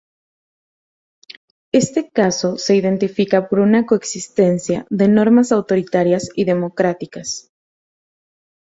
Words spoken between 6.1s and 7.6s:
y democráticas.